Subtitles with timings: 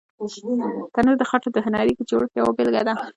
[0.93, 2.93] تنور د خټو د هنري جوړښت یوه بېلګه ده